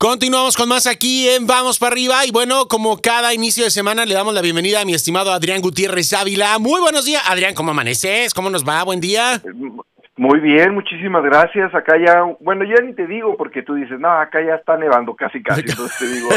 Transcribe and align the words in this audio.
Continuamos 0.00 0.56
con 0.56 0.66
más 0.66 0.86
aquí 0.86 1.28
en 1.28 1.46
Vamos 1.46 1.78
para 1.78 1.92
arriba 1.92 2.24
y 2.24 2.30
bueno, 2.30 2.68
como 2.68 3.02
cada 3.02 3.34
inicio 3.34 3.64
de 3.64 3.70
semana 3.70 4.06
le 4.06 4.14
damos 4.14 4.32
la 4.32 4.40
bienvenida 4.40 4.80
a 4.80 4.86
mi 4.86 4.94
estimado 4.94 5.30
Adrián 5.30 5.60
Gutiérrez 5.60 6.14
Ávila. 6.14 6.58
Muy 6.58 6.80
buenos 6.80 7.04
días, 7.04 7.22
Adrián, 7.26 7.54
¿cómo 7.54 7.72
amaneces? 7.72 8.32
¿Cómo 8.32 8.48
nos 8.48 8.66
va? 8.66 8.82
Buen 8.82 9.00
día. 9.00 9.42
Muy 10.20 10.38
bien, 10.38 10.74
muchísimas 10.74 11.24
gracias. 11.24 11.74
Acá 11.74 11.94
ya, 11.96 12.22
bueno, 12.40 12.66
ya 12.66 12.84
ni 12.84 12.92
te 12.92 13.06
digo 13.06 13.38
porque 13.38 13.62
tú 13.62 13.72
dices, 13.72 13.98
no, 13.98 14.10
acá 14.10 14.38
ya 14.46 14.56
está 14.56 14.76
nevando 14.76 15.16
casi 15.16 15.42
casi, 15.42 15.62
entonces 15.62 15.96
te 15.98 16.06
digo. 16.08 16.28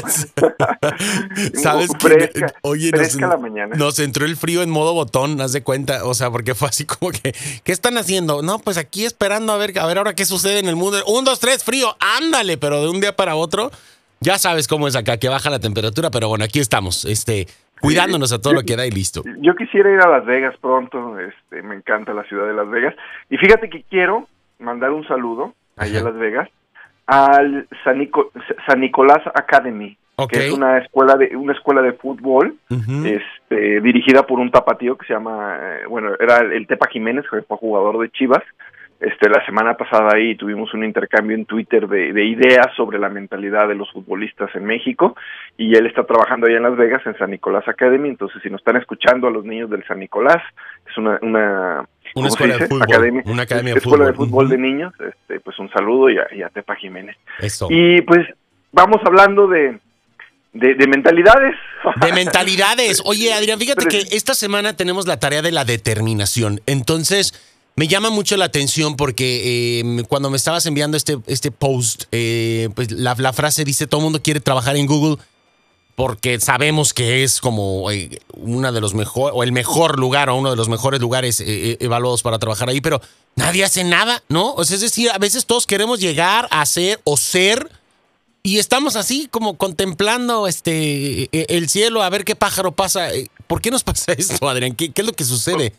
¿Sabes 1.61 1.91
fresca, 1.99 2.53
Oye, 2.61 2.91
fresca 2.91 3.27
nos, 3.27 3.29
la 3.31 3.37
mañana. 3.37 3.75
nos 3.75 3.99
entró 3.99 4.25
el 4.25 4.37
frío 4.37 4.63
en 4.63 4.69
modo 4.69 4.93
botón, 4.93 5.41
haz 5.41 5.51
de 5.51 5.63
cuenta, 5.63 6.05
o 6.05 6.13
sea, 6.13 6.31
porque 6.31 6.55
fue 6.55 6.69
así 6.69 6.85
como 6.85 7.11
que, 7.11 7.35
¿qué 7.65 7.73
están 7.73 7.97
haciendo? 7.97 8.41
No, 8.41 8.57
pues 8.59 8.77
aquí 8.77 9.03
esperando 9.03 9.51
a 9.51 9.57
ver, 9.57 9.77
a 9.77 9.85
ver 9.85 9.97
ahora 9.97 10.15
qué 10.15 10.23
sucede 10.23 10.59
en 10.59 10.69
el 10.69 10.77
mundo. 10.77 11.03
Un, 11.05 11.25
dos, 11.25 11.41
tres, 11.41 11.65
frío, 11.65 11.93
ándale, 11.99 12.57
pero 12.57 12.81
de 12.83 12.87
un 12.87 13.01
día 13.01 13.17
para 13.17 13.35
otro, 13.35 13.69
ya 14.21 14.39
sabes 14.39 14.69
cómo 14.69 14.87
es 14.87 14.95
acá, 14.95 15.17
que 15.17 15.27
baja 15.27 15.49
la 15.49 15.59
temperatura, 15.59 16.09
pero 16.09 16.29
bueno, 16.29 16.45
aquí 16.45 16.61
estamos, 16.61 17.03
este, 17.03 17.49
cuidándonos 17.81 18.31
a 18.33 18.41
todo 18.41 18.53
lo 18.53 18.61
que 18.63 18.75
da 18.75 18.85
y 18.85 18.91
listo. 18.91 19.23
Yo 19.39 19.55
quisiera 19.55 19.91
ir 19.91 19.99
a 19.99 20.09
Las 20.09 20.25
Vegas 20.25 20.55
pronto, 20.61 21.19
este, 21.19 21.61
me 21.61 21.75
encanta 21.75 22.13
la 22.13 22.23
ciudad 22.23 22.47
de 22.47 22.53
Las 22.53 22.69
Vegas. 22.69 22.95
Y 23.29 23.37
fíjate 23.37 23.69
que 23.69 23.83
quiero 23.89 24.27
mandar 24.59 24.91
un 24.91 25.05
saludo 25.07 25.53
allá 25.77 25.99
a 25.99 26.03
Las 26.03 26.15
Vegas 26.17 26.49
al 27.05 27.67
San, 27.83 27.99
Nico- 27.99 28.31
San 28.65 28.79
Nicolás 28.79 29.19
Academy, 29.35 29.97
que 30.27 30.39
es 30.47 30.53
una 30.53 30.77
escuela 30.77 31.15
de 31.15 31.35
una 31.35 31.51
escuela 31.53 31.81
de 31.81 31.93
fútbol 31.93 32.55
este, 33.05 33.81
dirigida 33.81 34.23
por 34.25 34.39
un 34.39 34.51
tapatío 34.51 34.97
que 34.97 35.05
se 35.07 35.13
llama, 35.13 35.57
eh, 35.59 35.81
bueno, 35.89 36.11
era 36.19 36.37
el, 36.37 36.53
el 36.53 36.67
Tepa 36.67 36.87
Jiménez, 36.87 37.25
que 37.29 37.41
fue 37.41 37.57
jugador 37.57 37.99
de 37.99 38.09
Chivas. 38.11 38.43
Este, 39.03 39.29
la 39.29 39.45
semana 39.45 39.75
pasada 39.75 40.11
ahí 40.15 40.35
tuvimos 40.35 40.73
un 40.73 40.85
intercambio 40.85 41.35
en 41.35 41.43
Twitter 41.45 41.89
de, 41.89 42.13
de 42.13 42.23
ideas 42.23 42.67
sobre 42.77 42.97
la 42.97 43.09
mentalidad 43.09 43.67
de 43.67 43.75
los 43.75 43.91
futbolistas 43.91 44.49
en 44.55 44.63
México 44.63 45.17
y 45.57 45.75
él 45.75 45.87
está 45.87 46.05
trabajando 46.05 46.47
allá 46.47 46.55
en 46.55 46.63
Las 46.63 46.77
Vegas 46.77 47.01
en 47.05 47.17
San 47.17 47.31
Nicolás 47.31 47.67
Academy, 47.67 48.07
entonces 48.07 48.41
si 48.41 48.49
nos 48.49 48.61
están 48.61 48.77
escuchando 48.77 49.27
a 49.27 49.31
los 49.31 49.43
niños 49.43 49.69
del 49.69 49.85
San 49.85 49.99
Nicolás, 49.99 50.41
es 50.89 50.97
una, 50.97 51.19
una, 51.21 51.85
¿cómo 52.13 52.29
se 52.29 52.33
escuela 52.33 52.57
de 52.57 52.67
fútbol, 52.67 52.83
Academia, 52.83 53.23
una 53.25 53.43
academia 53.43 53.73
de 53.73 53.79
escuela 53.79 54.05
de 54.05 54.13
fútbol. 54.13 54.29
fútbol 54.29 54.49
de 54.49 54.57
niños, 54.57 54.93
este, 55.05 55.41
pues 55.41 55.59
un 55.59 55.69
saludo 55.71 56.09
y 56.09 56.17
a, 56.19 56.27
y 56.33 56.41
a 56.41 56.47
Tepa 56.47 56.75
Jiménez. 56.75 57.17
Eso. 57.39 57.67
Y 57.69 58.01
pues 58.03 58.25
vamos 58.71 59.01
hablando 59.03 59.47
de, 59.47 59.79
de, 60.53 60.75
de 60.75 60.87
mentalidades. 60.87 61.55
De 61.99 62.13
mentalidades. 62.13 63.01
Oye, 63.05 63.33
Adrián, 63.33 63.59
fíjate 63.59 63.85
que 63.87 63.99
esta 64.15 64.33
semana 64.33 64.77
tenemos 64.77 65.05
la 65.05 65.19
tarea 65.19 65.41
de 65.41 65.51
la 65.51 65.65
determinación. 65.65 66.61
Entonces, 66.65 67.52
me 67.75 67.87
llama 67.87 68.09
mucho 68.09 68.37
la 68.37 68.45
atención 68.45 68.95
porque 68.95 69.79
eh, 69.81 70.03
cuando 70.07 70.29
me 70.29 70.37
estabas 70.37 70.65
enviando 70.65 70.97
este, 70.97 71.17
este 71.27 71.51
post, 71.51 72.03
eh, 72.11 72.69
pues 72.75 72.91
la, 72.91 73.33
frase 73.33 73.63
dice, 73.65 73.87
todo 73.87 74.01
el 74.01 74.05
mundo 74.05 74.21
quiere 74.21 74.39
trabajar 74.39 74.75
en 74.77 74.85
Google 74.85 75.17
porque 75.95 76.39
sabemos 76.39 76.93
que 76.93 77.23
es 77.23 77.39
como 77.39 77.91
eh, 77.91 78.19
una 78.33 78.71
de 78.71 78.81
los 78.81 78.93
mejor 78.93 79.31
o 79.35 79.43
el 79.43 79.51
mejor 79.51 79.99
lugar 79.99 80.29
o 80.29 80.35
uno 80.35 80.49
de 80.49 80.55
los 80.55 80.69
mejores 80.69 80.99
lugares 80.99 81.39
eh, 81.39 81.45
eh, 81.47 81.77
evaluados 81.79 82.23
para 82.23 82.39
trabajar 82.39 82.69
ahí, 82.69 82.81
pero 82.81 83.01
nadie 83.35 83.63
hace 83.63 83.83
nada, 83.83 84.23
¿no? 84.27 84.53
O 84.53 84.65
sea, 84.65 84.75
es 84.75 84.81
decir, 84.81 85.11
a 85.11 85.17
veces 85.17 85.45
todos 85.45 85.67
queremos 85.67 85.99
llegar 85.99 86.47
a 86.51 86.65
ser 86.65 86.99
o 87.03 87.15
ser 87.17 87.69
y 88.41 88.57
estamos 88.57 88.95
así 88.95 89.27
como 89.29 89.57
contemplando 89.57 90.47
este 90.47 91.29
e- 91.31 91.45
el 91.49 91.69
cielo 91.69 92.01
a 92.01 92.09
ver 92.09 92.25
qué 92.25 92.35
pájaro 92.35 92.71
pasa. 92.71 93.09
¿Por 93.47 93.61
qué 93.61 93.69
nos 93.69 93.83
pasa 93.83 94.13
esto, 94.17 94.49
Adrián? 94.49 94.75
¿Qué, 94.75 94.91
qué 94.91 95.01
es 95.01 95.07
lo 95.07 95.13
que 95.13 95.23
sucede? 95.23 95.73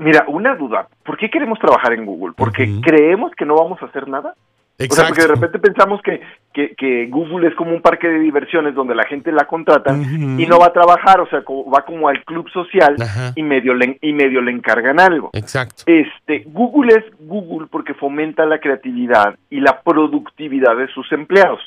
Mira, 0.00 0.24
una 0.28 0.54
duda. 0.56 0.88
¿Por 1.04 1.16
qué 1.16 1.30
queremos 1.30 1.58
trabajar 1.58 1.92
en 1.92 2.04
Google? 2.06 2.34
¿Porque 2.36 2.68
creemos 2.82 3.32
que 3.36 3.44
no 3.44 3.54
vamos 3.54 3.80
a 3.82 3.86
hacer 3.86 4.08
nada? 4.08 4.34
O 4.82 4.94
sea, 4.94 5.08
porque 5.08 5.20
de 5.20 5.28
repente 5.28 5.58
pensamos 5.58 6.00
que, 6.00 6.22
que, 6.54 6.74
que 6.74 7.06
Google 7.08 7.48
es 7.48 7.54
como 7.54 7.72
un 7.72 7.82
parque 7.82 8.08
de 8.08 8.18
diversiones 8.18 8.74
donde 8.74 8.94
la 8.94 9.04
gente 9.04 9.30
la 9.30 9.44
contrata 9.44 9.94
y 9.94 10.46
no 10.46 10.58
va 10.58 10.68
a 10.68 10.72
trabajar, 10.72 11.20
o 11.20 11.26
sea, 11.28 11.42
como- 11.42 11.70
va 11.70 11.84
como 11.84 12.08
al 12.08 12.24
club 12.24 12.48
social 12.48 12.96
Ajá. 12.98 13.32
y 13.36 13.42
medio 13.42 13.74
le, 13.74 13.98
y 14.00 14.14
medio 14.14 14.40
le 14.40 14.52
encargan 14.52 14.98
algo. 14.98 15.28
Exacto. 15.34 15.82
Este, 15.84 16.44
Google 16.46 16.94
es 16.94 17.04
Google 17.20 17.68
porque 17.70 17.92
fomenta 17.92 18.46
la 18.46 18.58
creatividad 18.58 19.36
y 19.50 19.60
la 19.60 19.82
productividad 19.82 20.74
de 20.76 20.88
sus 20.88 21.12
empleados. 21.12 21.60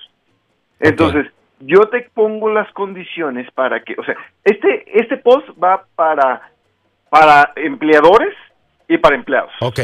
Entonces, 0.80 1.28
yo 1.60 1.82
te 1.90 2.10
pongo 2.16 2.52
las 2.52 2.72
condiciones 2.74 3.50
para 3.52 3.84
que, 3.84 3.96
o 3.98 4.04
sea, 4.04 4.16
este 4.44 4.86
este 5.00 5.18
post 5.18 5.48
va 5.64 5.86
para 5.96 6.50
para 7.14 7.52
empleadores 7.58 8.34
y 8.88 8.98
para 8.98 9.16
empleados. 9.16 9.52
Ok. 9.62 9.80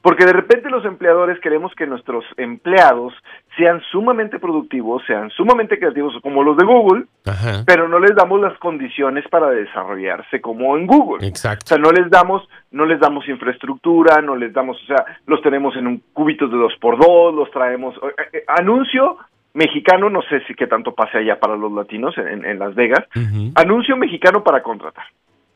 Porque 0.00 0.24
de 0.24 0.32
repente 0.32 0.70
los 0.70 0.82
empleadores 0.86 1.38
queremos 1.40 1.74
que 1.74 1.86
nuestros 1.86 2.24
empleados 2.38 3.12
sean 3.56 3.82
sumamente 3.92 4.38
productivos, 4.38 5.02
sean 5.06 5.28
sumamente 5.30 5.78
creativos 5.78 6.14
como 6.22 6.42
los 6.42 6.56
de 6.56 6.64
Google, 6.64 7.04
Ajá. 7.26 7.62
pero 7.66 7.86
no 7.86 7.98
les 7.98 8.16
damos 8.16 8.40
las 8.40 8.58
condiciones 8.58 9.28
para 9.28 9.50
desarrollarse 9.50 10.40
como 10.40 10.76
en 10.78 10.86
Google. 10.86 11.24
O 11.24 11.28
Exacto. 11.28 11.66
sea, 11.66 11.78
no 11.78 11.92
les 11.92 12.10
damos, 12.10 12.48
no 12.70 12.86
les 12.86 12.98
damos 12.98 13.28
infraestructura, 13.28 14.22
no 14.22 14.34
les 14.34 14.54
damos, 14.54 14.82
o 14.82 14.86
sea, 14.86 15.04
los 15.26 15.42
tenemos 15.42 15.76
en 15.76 15.86
un 15.86 16.02
cubitos 16.14 16.50
de 16.50 16.56
dos 16.56 16.72
por 16.80 16.98
dos, 16.98 17.34
los 17.34 17.50
traemos. 17.50 17.94
eh, 17.96 18.22
eh, 18.32 18.44
anuncio 18.48 19.18
mexicano, 19.54 20.08
no 20.08 20.22
sé 20.22 20.40
si 20.46 20.54
qué 20.54 20.66
tanto 20.66 20.94
pase 20.94 21.18
allá 21.18 21.38
para 21.38 21.56
los 21.56 21.70
latinos 21.70 22.16
en, 22.16 22.44
en 22.44 22.58
Las 22.58 22.74
Vegas. 22.74 23.06
Anuncio 23.54 23.96
mexicano 23.98 24.42
para 24.42 24.62
contratar. 24.62 25.04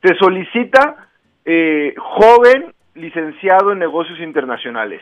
Se 0.07 0.15
solicita 0.17 1.09
eh, 1.45 1.95
joven 1.99 2.73
licenciado 2.95 3.73
en 3.73 3.79
negocios 3.81 4.19
internacionales 4.21 5.01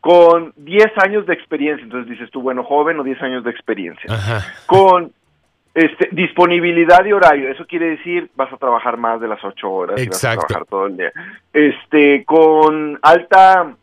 con 0.00 0.52
10 0.56 0.86
años 1.04 1.26
de 1.26 1.34
experiencia. 1.34 1.84
Entonces 1.84 2.08
dices 2.10 2.30
tú, 2.30 2.40
bueno, 2.40 2.64
joven 2.64 2.98
o 3.00 3.02
10 3.02 3.20
años 3.22 3.44
de 3.44 3.50
experiencia 3.50 4.12
Ajá. 4.12 4.40
con 4.66 5.12
este, 5.74 6.08
disponibilidad 6.12 7.04
de 7.04 7.12
horario. 7.12 7.50
Eso 7.50 7.66
quiere 7.66 7.90
decir 7.90 8.30
vas 8.34 8.52
a 8.52 8.56
trabajar 8.56 8.96
más 8.96 9.20
de 9.20 9.28
las 9.28 9.44
ocho 9.44 9.70
horas 9.70 10.00
y 10.00 10.06
vas 10.08 10.24
a 10.24 10.28
Exacto. 10.32 10.46
trabajar 10.46 10.68
todo 10.68 10.86
el 10.86 10.96
día. 10.96 11.12
Este, 11.52 12.24
con 12.24 12.98
alta 13.02 13.74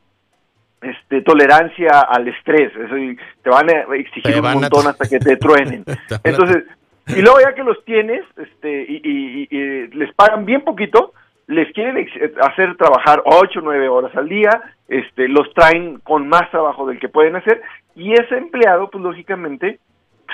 este, 0.81 1.21
tolerancia 1.21 2.01
al 2.01 2.27
estrés. 2.27 2.71
Eso 2.75 2.97
y 2.97 3.17
te 3.43 3.49
van 3.49 3.69
a 3.69 3.95
exigir 3.95 4.39
un 4.39 4.45
a- 4.47 4.53
montón 4.55 4.87
hasta 4.87 5.07
que 5.07 5.19
te 5.19 5.37
truenen. 5.37 5.83
Entonces, 6.23 6.63
y 7.07 7.21
luego 7.21 7.37
ya 7.41 7.53
que 7.53 7.63
los 7.63 7.83
tienes 7.85 8.23
este, 8.37 8.85
y, 8.87 9.01
y- 9.03 9.47
y- 9.51 9.57
y 9.57 9.87
les 9.89 10.13
pagan 10.13 10.45
bien 10.45 10.61
poquito, 10.61 11.13
les 11.47 11.71
quieren 11.73 11.97
ex- 11.97 12.37
hacer 12.41 12.75
trabajar 12.77 13.21
ocho, 13.25 13.59
nueve 13.61 13.89
horas 13.89 14.15
al 14.15 14.29
día, 14.29 14.61
este, 14.87 15.27
los 15.27 15.53
traen 15.53 15.99
con 15.99 16.27
más 16.27 16.49
trabajo 16.51 16.87
del 16.87 16.99
que 16.99 17.09
pueden 17.09 17.35
hacer 17.35 17.61
y 17.95 18.13
ese 18.13 18.37
empleado, 18.37 18.89
pues 18.89 19.03
lógicamente, 19.03 19.79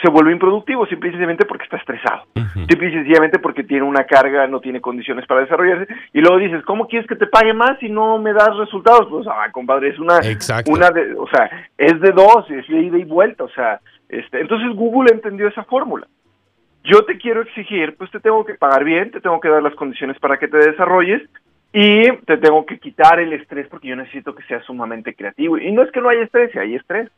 se 0.03 0.09
vuelve 0.11 0.31
improductivo 0.31 0.85
simple 0.85 1.09
y 1.09 1.11
sencillamente 1.11 1.45
porque 1.45 1.63
está 1.65 1.75
estresado. 1.77 2.23
Ujú. 2.35 2.59
Simple 2.69 2.87
y 2.89 2.93
sencillamente 2.93 3.39
porque 3.39 3.63
tiene 3.63 3.83
una 3.83 4.05
carga, 4.05 4.47
no 4.47 4.61
tiene 4.61 4.79
condiciones 4.79 5.25
para 5.25 5.41
desarrollarse. 5.41 5.91
Y 6.13 6.21
luego 6.21 6.37
dices, 6.37 6.63
¿cómo 6.63 6.87
quieres 6.87 7.05
que 7.07 7.15
te 7.17 7.27
pague 7.27 7.53
más 7.53 7.77
si 7.79 7.89
no 7.89 8.17
me 8.19 8.31
das 8.31 8.55
resultados? 8.55 9.07
Pues, 9.09 9.27
ah, 9.27 9.47
compadre, 9.51 9.89
es 9.89 9.99
una, 9.99 10.19
Exacto. 10.19 10.71
una 10.71 10.89
de, 10.91 11.15
o 11.15 11.27
sea, 11.27 11.49
es 11.77 11.99
de 11.99 12.11
dos, 12.11 12.49
es 12.49 12.65
de 12.67 12.79
ida 12.81 12.97
y 12.97 13.03
vuelta, 13.03 13.43
o 13.43 13.49
sea, 13.49 13.81
este, 14.07 14.39
entonces 14.39 14.69
Google 14.73 15.11
entendió 15.11 15.47
esa 15.49 15.63
fórmula. 15.65 16.07
Yo 16.83 17.03
te 17.05 17.17
quiero 17.17 17.41
exigir, 17.41 17.95
pues 17.97 18.09
te 18.11 18.19
tengo 18.19 18.45
que 18.45 18.55
pagar 18.55 18.83
bien, 18.83 19.11
te 19.11 19.21
tengo 19.21 19.39
que 19.39 19.49
dar 19.49 19.61
las 19.61 19.75
condiciones 19.75 20.17
para 20.19 20.37
que 20.37 20.47
te 20.47 20.57
desarrolles 20.57 21.21
y 21.73 22.11
te 22.25 22.37
tengo 22.37 22.65
que 22.65 22.79
quitar 22.79 23.19
el 23.19 23.33
estrés 23.33 23.67
porque 23.67 23.89
yo 23.89 23.95
necesito 23.95 24.33
que 24.33 24.43
seas 24.43 24.65
sumamente 24.65 25.13
creativo. 25.13 25.57
Y 25.57 25.71
no 25.71 25.83
es 25.83 25.91
que 25.91 26.01
no 26.01 26.09
haya 26.09 26.23
estrés, 26.23 26.55
hay 26.55 26.75
estrés, 26.75 27.09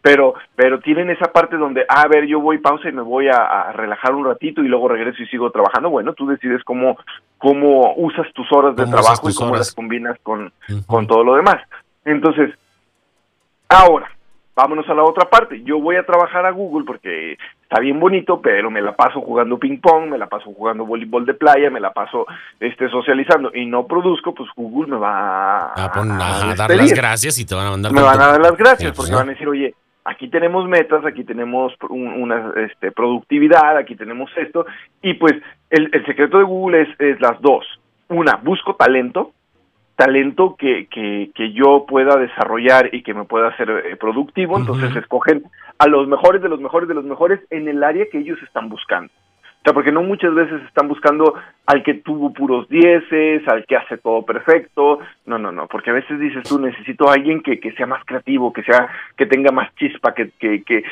pero 0.00 0.34
pero 0.56 0.80
tienen 0.80 1.10
esa 1.10 1.30
parte 1.30 1.56
donde, 1.56 1.84
ah, 1.88 2.02
a 2.02 2.08
ver, 2.08 2.26
yo 2.26 2.40
voy 2.40 2.58
pausa 2.58 2.88
y 2.88 2.92
me 2.92 3.02
voy 3.02 3.28
a, 3.28 3.36
a 3.36 3.72
relajar 3.72 4.14
un 4.14 4.24
ratito 4.24 4.62
y 4.62 4.68
luego 4.68 4.88
regreso 4.88 5.22
y 5.22 5.26
sigo 5.26 5.50
trabajando. 5.50 5.90
Bueno, 5.90 6.14
tú 6.14 6.26
decides 6.26 6.64
cómo 6.64 6.96
cómo 7.42 7.94
usas 7.96 8.32
tus 8.34 8.50
horas 8.52 8.76
de 8.76 8.86
trabajo 8.86 9.28
y 9.28 9.34
cómo 9.34 9.50
horas. 9.50 9.66
las 9.66 9.74
combinas 9.74 10.16
con, 10.22 10.52
con 10.86 11.06
todo 11.08 11.24
lo 11.24 11.34
demás. 11.34 11.56
Entonces, 12.04 12.54
ahora, 13.68 14.08
vámonos 14.54 14.88
a 14.88 14.94
la 14.94 15.02
otra 15.02 15.28
parte. 15.28 15.60
Yo 15.64 15.80
voy 15.80 15.96
a 15.96 16.06
trabajar 16.06 16.46
a 16.46 16.52
Google 16.52 16.84
porque 16.84 17.36
está 17.72 17.80
bien 17.80 17.98
bonito, 17.98 18.42
pero 18.42 18.70
me 18.70 18.82
la 18.82 18.92
paso 18.94 19.22
jugando 19.22 19.58
ping 19.58 19.78
pong, 19.78 20.10
me 20.10 20.18
la 20.18 20.26
paso 20.26 20.52
jugando 20.52 20.84
voleibol 20.84 21.24
de 21.24 21.32
playa, 21.32 21.70
me 21.70 21.80
la 21.80 21.90
paso 21.90 22.26
este 22.60 22.90
socializando 22.90 23.50
y 23.54 23.64
no 23.64 23.86
produzco, 23.86 24.34
pues 24.34 24.50
Google 24.54 24.90
me 24.92 24.98
va 24.98 25.72
A, 25.72 25.90
pon- 25.90 26.10
a 26.10 26.54
dar 26.54 26.70
las 26.76 26.92
gracias 26.92 27.38
y 27.38 27.46
te 27.46 27.54
van 27.54 27.68
a 27.68 27.70
mandar. 27.70 27.92
me 27.92 28.02
van 28.02 28.20
a 28.20 28.26
dar 28.26 28.40
las 28.42 28.56
gracias 28.58 28.90
Sí, 28.90 28.96
porque 28.96 29.14
van 29.14 29.28
a 29.30 29.32
decir, 29.32 29.48
oye, 29.48 29.74
aquí 30.04 30.28
tenemos 30.28 30.68
metas, 30.68 31.02
aquí 31.06 31.24
tenemos 31.24 31.72
un- 31.88 32.08
una 32.12 32.52
este, 32.56 32.92
productividad, 32.92 33.78
aquí 33.78 33.96
tenemos 33.96 34.30
esto, 34.36 34.66
y 35.00 35.14
pues 35.14 35.32
el, 35.70 35.88
el 35.94 36.04
secreto 36.04 36.36
de 36.36 36.44
Google 36.44 36.82
es, 36.82 36.88
es 37.00 37.18
las 37.22 37.40
dos. 37.40 37.64
Una, 38.10 38.36
busco 38.36 38.74
talento, 38.74 39.32
talento 39.96 40.56
que, 40.56 40.86
que, 40.86 41.30
que 41.34 41.52
yo 41.52 41.84
pueda 41.86 42.16
desarrollar 42.16 42.94
y 42.94 43.02
que 43.02 43.14
me 43.14 43.24
pueda 43.24 43.48
hacer 43.48 43.70
eh, 43.70 43.96
productivo, 43.96 44.58
entonces 44.58 44.94
escogen 44.96 45.44
a 45.78 45.86
los 45.86 46.08
mejores 46.08 46.42
de 46.42 46.48
los 46.48 46.60
mejores 46.60 46.88
de 46.88 46.94
los 46.94 47.04
mejores 47.04 47.40
en 47.50 47.68
el 47.68 47.82
área 47.82 48.06
que 48.10 48.18
ellos 48.18 48.38
están 48.42 48.68
buscando. 48.68 49.12
O 49.62 49.64
sea, 49.64 49.74
porque 49.74 49.92
no 49.92 50.02
muchas 50.02 50.34
veces 50.34 50.60
están 50.66 50.88
buscando 50.88 51.34
al 51.66 51.84
que 51.84 51.94
tuvo 51.94 52.32
puros 52.32 52.68
dieces, 52.68 53.46
al 53.46 53.64
que 53.64 53.76
hace 53.76 53.96
todo 53.96 54.22
perfecto. 54.22 54.98
No, 55.24 55.38
no, 55.38 55.52
no, 55.52 55.68
porque 55.68 55.90
a 55.90 55.92
veces 55.92 56.18
dices 56.18 56.42
tú, 56.42 56.58
necesito 56.58 57.08
a 57.08 57.12
alguien 57.12 57.44
que, 57.44 57.60
que 57.60 57.70
sea 57.74 57.86
más 57.86 58.04
creativo, 58.04 58.52
que 58.52 58.64
sea 58.64 58.88
que 59.16 59.24
tenga 59.24 59.52
más 59.52 59.72
chispa, 59.76 60.14
que, 60.14 60.30
que, 60.40 60.64
que, 60.64 60.82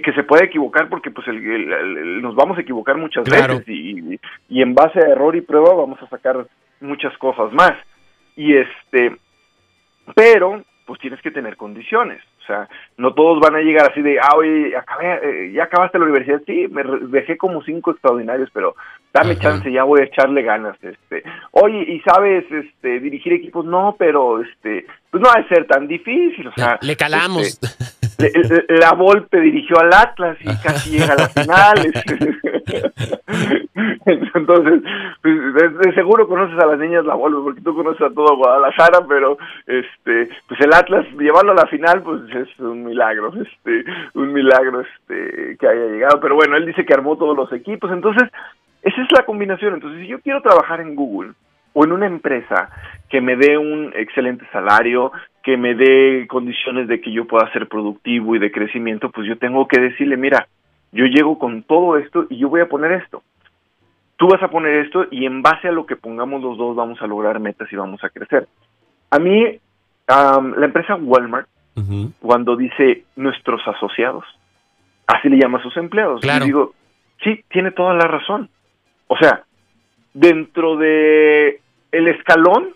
que, 0.00 0.12
se 0.12 0.22
pueda 0.22 0.44
equivocar, 0.44 0.88
porque 0.88 1.10
pues 1.10 1.26
el, 1.26 2.22
nos 2.22 2.36
vamos 2.36 2.56
a 2.56 2.60
equivocar 2.60 2.96
muchas 2.98 3.24
veces 3.24 3.68
y, 3.68 4.20
y 4.48 4.62
en 4.62 4.76
base 4.76 5.00
a 5.00 5.10
error 5.10 5.34
y 5.34 5.40
prueba 5.40 5.74
vamos 5.74 6.00
a 6.00 6.08
sacar 6.08 6.46
muchas 6.80 7.16
cosas 7.18 7.52
más. 7.52 7.72
Y 8.36 8.56
este, 8.56 9.16
pero 10.14 10.64
pues 10.86 11.00
tienes 11.00 11.20
que 11.22 11.30
tener 11.30 11.56
condiciones. 11.56 12.20
O 12.42 12.46
sea, 12.46 12.68
no 12.96 13.14
todos 13.14 13.38
van 13.38 13.54
a 13.54 13.60
llegar 13.60 13.92
así 13.92 14.02
de, 14.02 14.18
ah, 14.18 14.34
oye, 14.36 14.76
acabé, 14.76 15.20
eh, 15.22 15.52
ya 15.52 15.64
acabaste 15.64 15.98
la 15.98 16.06
universidad. 16.06 16.42
Sí, 16.46 16.66
me 16.68 16.82
dejé 17.08 17.36
como 17.36 17.62
cinco 17.62 17.92
extraordinarios, 17.92 18.50
pero 18.52 18.74
dame 19.12 19.38
chance, 19.38 19.70
ya 19.70 19.84
voy 19.84 20.00
a 20.00 20.04
echarle 20.04 20.42
ganas. 20.42 20.76
este 20.82 21.22
Oye, 21.52 21.84
¿y 21.86 22.00
sabes 22.00 22.44
este 22.50 22.98
dirigir 22.98 23.34
equipos? 23.34 23.64
No, 23.64 23.94
pero 23.96 24.42
este 24.42 24.86
pues 25.10 25.22
no 25.22 25.28
va 25.28 25.40
a 25.40 25.48
ser 25.48 25.66
tan 25.66 25.86
difícil. 25.86 26.48
O 26.48 26.52
sea, 26.52 26.78
le 26.82 26.96
calamos. 26.96 27.60
Este, 28.18 28.64
la 28.68 28.92
Volpe 28.94 29.40
dirigió 29.40 29.78
al 29.78 29.92
Atlas 29.92 30.36
y 30.40 30.46
casi 30.62 30.90
llega 30.90 31.12
a 31.12 31.16
las 31.16 31.32
finales. 31.32 31.92
Entonces, 34.34 34.82
pues, 35.22 35.54
de, 35.54 35.94
seguro 35.94 36.28
conoces 36.28 36.58
a 36.58 36.66
las 36.66 36.78
niñas 36.78 37.04
la 37.04 37.14
Volpe 37.14 37.38
porque 37.42 37.60
tú 37.60 37.74
conoces 37.74 38.02
a 38.02 38.12
todo 38.12 38.36
Guadalajara, 38.36 39.06
pero 39.08 39.38
este, 39.66 40.28
pues 40.48 40.60
el 40.60 40.72
Atlas 40.72 41.06
llevarlo 41.18 41.52
a 41.52 41.56
la 41.56 41.66
final, 41.66 42.02
pues 42.02 42.22
es 42.34 42.58
un 42.60 42.84
milagro, 42.84 43.32
este, 43.40 43.84
un 44.14 44.32
milagro 44.32 44.80
este 44.80 45.56
que 45.58 45.66
haya 45.66 45.86
llegado. 45.86 46.20
Pero 46.20 46.34
bueno, 46.34 46.56
él 46.56 46.66
dice 46.66 46.84
que 46.84 46.94
armó 46.94 47.16
todos 47.16 47.36
los 47.36 47.52
equipos, 47.52 47.90
entonces 47.90 48.28
esa 48.82 49.02
es 49.02 49.12
la 49.12 49.24
combinación. 49.24 49.74
Entonces, 49.74 50.00
si 50.00 50.06
yo 50.08 50.20
quiero 50.20 50.40
trabajar 50.42 50.80
en 50.80 50.94
Google 50.94 51.32
o 51.72 51.84
en 51.84 51.92
una 51.92 52.06
empresa 52.06 52.70
que 53.08 53.20
me 53.20 53.36
dé 53.36 53.58
un 53.58 53.92
excelente 53.94 54.46
salario, 54.52 55.12
que 55.42 55.56
me 55.56 55.74
dé 55.74 56.26
condiciones 56.28 56.88
de 56.88 57.00
que 57.00 57.12
yo 57.12 57.26
pueda 57.26 57.50
ser 57.52 57.68
productivo 57.68 58.36
y 58.36 58.38
de 58.38 58.52
crecimiento, 58.52 59.10
pues 59.10 59.26
yo 59.26 59.38
tengo 59.38 59.66
que 59.66 59.80
decirle, 59.80 60.16
mira, 60.16 60.46
yo 60.92 61.04
llego 61.06 61.38
con 61.38 61.62
todo 61.62 61.96
esto 61.96 62.26
y 62.28 62.38
yo 62.38 62.48
voy 62.48 62.60
a 62.60 62.68
poner 62.68 62.92
esto. 62.92 63.22
Tú 64.20 64.28
vas 64.28 64.42
a 64.42 64.48
poner 64.48 64.84
esto 64.84 65.06
y 65.10 65.24
en 65.24 65.40
base 65.40 65.68
a 65.68 65.72
lo 65.72 65.86
que 65.86 65.96
pongamos 65.96 66.42
los 66.42 66.58
dos 66.58 66.76
vamos 66.76 67.00
a 67.00 67.06
lograr 67.06 67.40
metas 67.40 67.72
y 67.72 67.76
vamos 67.76 68.04
a 68.04 68.10
crecer. 68.10 68.46
A 69.10 69.18
mí, 69.18 69.58
la 70.06 70.66
empresa 70.66 70.94
Walmart, 70.94 71.48
cuando 72.20 72.54
dice 72.54 73.04
nuestros 73.16 73.66
asociados, 73.66 74.26
así 75.06 75.30
le 75.30 75.38
llama 75.38 75.56
a 75.56 75.62
sus 75.62 75.74
empleados, 75.78 76.20
claro. 76.20 76.44
digo, 76.44 76.74
sí, 77.24 77.42
tiene 77.48 77.70
toda 77.70 77.94
la 77.94 78.08
razón. 78.08 78.50
O 79.06 79.16
sea, 79.16 79.44
dentro 80.12 80.76
de 80.76 81.62
el 81.90 82.08
escalón 82.08 82.74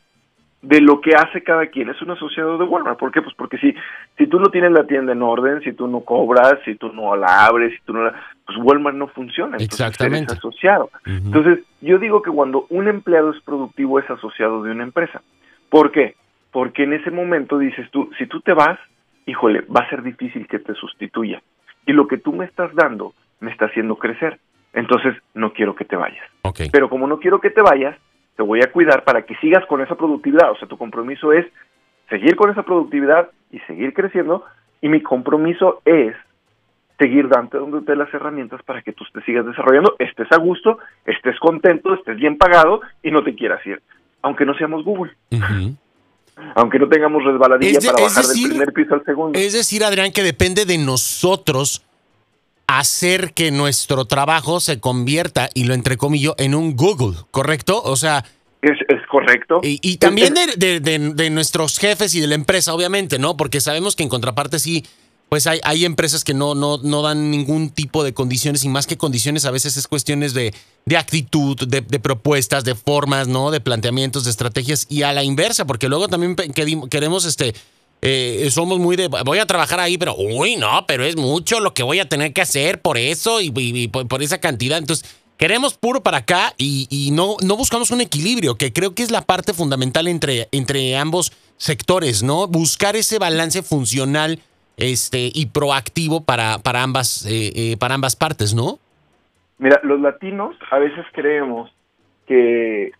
de 0.65 0.81
lo 0.81 1.01
que 1.01 1.15
hace 1.15 1.43
cada 1.43 1.67
quien. 1.67 1.91
Es 1.91 2.01
un 2.01 2.11
asociado 2.11 2.57
de 2.57 2.65
Walmart. 2.65 2.99
¿Por 2.99 3.13
qué? 3.13 3.21
Pues 3.21 3.35
porque 3.37 3.59
si, 3.59 3.75
si 4.17 4.27
tú 4.27 4.41
no 4.41 4.49
tienes 4.49 4.73
la 4.73 4.87
tienda 4.87 5.13
en 5.13 5.23
orden, 5.23 5.61
si 5.61 5.73
tú 5.73 5.87
no 5.87 6.01
cobras, 6.01 6.55
si 6.65 6.75
tú 6.77 6.93
no 6.93 7.15
la 7.17 7.47
abres, 7.47 7.73
si 7.75 7.85
tú 7.85 7.93
no 7.93 8.05
la... 8.05 8.15
Pues 8.47 8.59
Walmart 8.59 8.97
no 8.97 9.09
funciona. 9.09 9.59
Exactamente. 9.59 10.33
Eres 10.33 10.39
asociado. 10.39 10.91
Entonces, 11.05 11.61
yo 11.81 11.99
digo 11.99 12.23
que 12.23 12.31
cuando 12.31 12.67
un 12.71 12.89
empleado 12.89 13.31
es 13.31 13.41
productivo 13.43 13.99
es 13.99 14.09
asociado 14.09 14.63
de 14.63 14.71
una 14.71 14.85
empresa. 14.85 15.23
¿Por 15.69 15.93
qué? 15.93 16.15
Porque 16.51 16.85
en 16.85 16.95
ese 16.95 17.11
momento 17.11 17.59
dices 17.59 17.91
tú, 17.91 18.11
si 18.17 18.27
tú 18.27 18.41
te 18.41 18.53
vas, 18.55 18.79
híjole, 19.27 19.63
va 19.63 19.81
a 19.81 19.91
ser 19.91 20.03
difícil 20.03 20.47
que 20.47 20.59
te 20.59 20.75
sustituya. 20.75 21.43
Y 21.87 21.93
lo 21.93 22.07
que 22.07 22.17
tú 22.17 22.33
me 22.33 22.47
estás 22.47 22.75
dando 22.75 23.13
me 23.41 23.51
está 23.51 23.67
haciendo 23.67 23.97
crecer. 23.97 24.39
Entonces, 24.73 25.15
no 25.35 25.53
quiero 25.53 25.75
que 25.75 25.85
te 25.85 25.97
vayas. 25.97 26.25
Pero 26.73 26.89
como 26.89 27.07
no 27.07 27.19
quiero 27.19 27.41
que 27.41 27.51
te 27.51 27.61
vayas, 27.61 27.97
te 28.37 28.43
voy 28.43 28.61
a 28.61 28.71
cuidar 28.73 29.05
para 29.05 29.23
que 29.23 29.37
sigas 29.37 29.65
con 29.67 29.81
esa 29.81 29.95
productividad. 29.95 30.51
O 30.51 30.57
sea, 30.57 30.69
tu 30.69 30.77
compromiso 30.77 31.33
es 31.33 31.47
seguir 32.09 32.37
con 32.37 32.51
esa 32.51 32.63
productividad 32.63 33.31
y 33.51 33.61
seguir 33.61 33.95
creciendo. 33.95 34.45
Y 34.81 34.89
mi 34.89 35.03
compromiso 35.03 35.81
es 35.85 36.15
seguir 36.99 37.29
dándote 37.29 37.97
las 37.97 38.13
herramientas 38.13 38.63
para 38.63 38.83
que 38.83 38.93
tú 38.93 39.05
te 39.13 39.21
sigas 39.23 39.45
desarrollando, 39.47 39.97
estés 39.99 40.31
a 40.31 40.37
gusto, 40.37 40.79
estés 41.05 41.39
contento, 41.41 41.95
estés 41.95 42.17
bien 42.17 42.39
pagado 42.39 42.83
y 43.03 43.11
no 43.11 43.25
te 43.25 43.35
quieras 43.35 43.65
ir. 43.67 43.83
Aunque 44.23 44.45
no 44.47 44.55
seamos 44.55 44.85
Google. 44.85 45.13
Aunque 46.55 46.79
no 46.79 46.89
tengamos 46.89 47.25
resbaladilla 47.25 47.79
para 47.81 48.05
bajar 48.05 48.25
del 48.25 48.49
primer 48.49 48.73
piso 48.73 48.95
al 48.95 49.05
segundo. 49.05 49.39
Es 49.39 49.53
decir, 49.53 49.85
Adrián, 49.85 50.13
que 50.13 50.23
depende 50.23 50.65
de 50.65 50.79
nosotros 50.79 51.85
hacer 52.67 53.33
que 53.35 53.51
nuestro 53.51 54.05
trabajo 54.05 54.61
se 54.61 54.81
convierta, 54.81 55.49
y 55.55 55.65
lo 55.65 55.75
entrecomillo, 55.75 56.35
en 56.39 56.55
un 56.55 56.77
Google, 56.77 57.17
¿correcto? 57.31 57.83
O 57.83 57.97
sea... 57.97 58.25
Es, 58.63 58.79
correcto. 59.11 59.61
Y, 59.63 59.99
también 59.99 60.33
de, 60.35 60.81
de, 60.81 61.31
nuestros 61.31 61.79
jefes 61.79 62.15
y 62.15 62.21
de 62.21 62.27
la 62.27 62.35
empresa, 62.35 62.73
obviamente, 62.73 63.19
¿no? 63.19 63.37
Porque 63.37 63.61
sabemos 63.61 63.95
que 63.95 64.03
en 64.03 64.09
contraparte 64.09 64.59
sí, 64.59 64.85
pues 65.29 65.47
hay, 65.47 65.61
hay 65.65 65.85
empresas 65.85 66.25
que 66.25 66.33
no, 66.33 66.55
no, 66.55 66.79
no 66.83 67.03
dan 67.03 67.31
ningún 67.31 67.71
tipo 67.71 68.05
de 68.05 68.15
condiciones 68.15 68.65
y 68.65 68.69
más 68.69 68.87
que 68.87 68.97
condiciones 68.97 69.45
a 69.45 69.51
veces 69.51 69.77
es 69.77 69.89
cuestiones 69.89 70.33
de, 70.33 70.55
de 70.85 70.97
actitud, 70.97 71.57
de, 71.57 71.83
propuestas, 71.99 72.65
de 72.65 72.75
formas, 72.75 73.27
¿no? 73.27 73.51
De 73.51 73.61
planteamientos, 73.61 74.25
de 74.25 74.31
estrategias 74.31 74.87
y 74.89 75.03
a 75.03 75.13
la 75.13 75.25
inversa, 75.25 75.67
porque 75.67 75.89
luego 75.89 76.09
también 76.09 76.37
queremos 76.37 77.25
este 77.25 77.55
eh, 78.06 78.51
somos 78.51 78.79
muy 78.79 78.97
de, 78.97 79.09
voy 79.09 79.39
a 79.39 79.47
trabajar 79.47 79.81
ahí, 79.81 79.97
pero, 79.97 80.15
uy, 80.15 80.56
no, 80.56 80.85
pero 80.87 81.05
es 81.05 81.17
mucho 81.17 81.59
lo 81.61 81.73
que 81.73 81.83
voy 81.83 82.01
a 82.01 82.09
tener 82.09 82.35
que 82.35 82.43
hacer 82.43 82.83
por 82.83 82.99
eso 82.99 83.41
y, 83.41 83.89
por, 83.89 84.23
esa 84.23 84.39
cantidad. 84.39 84.77
Entonces, 84.77 85.19
queremos 85.39 85.79
puro 85.79 86.03
para 86.03 86.19
acá 86.19 86.53
y, 86.59 87.09
no, 87.12 87.37
no 87.43 87.56
buscamos 87.56 87.91
un 87.93 88.03
equilibrio, 88.03 88.56
que 88.56 88.75
creo 88.75 88.95
que 88.95 89.03
es 89.03 89.11
la 89.11 89.23
parte 89.23 89.55
fundamental 89.55 90.06
entre, 90.06 90.49
entre 90.53 90.99
ambos 90.99 91.33
sectores, 91.56 92.23
¿no? 92.23 92.47
Buscar 92.47 92.95
ese 92.95 93.19
balance 93.19 93.62
funcional 93.62 94.39
este, 94.77 95.31
y 95.33 95.47
proactivo 95.47 96.25
para, 96.25 96.59
para, 96.59 96.83
ambas, 96.83 97.25
eh, 97.25 97.53
eh, 97.55 97.77
para 97.79 97.95
ambas 97.95 98.17
partes, 98.17 98.53
¿no? 98.53 98.81
Mira, 99.56 99.81
los 99.83 99.99
latinos 99.99 100.55
a 100.71 100.79
veces 100.79 101.06
creemos 101.15 101.71
que, 102.26 102.93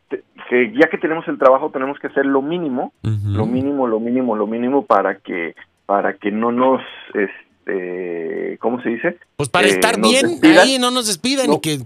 que, 0.49 0.73
ya 0.73 0.89
que 0.89 0.99
tenemos 0.99 1.27
el 1.29 1.39
trabajo 1.39 1.71
tenemos 1.71 1.99
que 1.99 2.09
hacer 2.09 2.27
lo 2.27 2.43
mínimo, 2.43 2.93
lo 3.03 3.47
mínimo, 3.47 3.87
lo 3.87 4.01
mínimo, 4.01 4.37
lo 4.37 4.47
mínimo 4.47 4.85
para 4.85 5.17
que 5.17 5.55
para 5.87 6.15
que 6.15 6.31
no 6.31 6.53
nos 6.53 6.81
este 7.15 8.59
¿cómo 8.61 8.81
se 8.83 8.91
dice? 8.91 9.19
Pues 9.37 9.49
para 9.49 9.67
estar 9.67 9.97
eh, 9.97 10.03
bien 10.03 10.59
ahí 10.59 10.79
no 10.79 10.91
nos 10.91 11.07
despidan 11.07 11.53
y 11.53 11.61
que, 11.61 11.81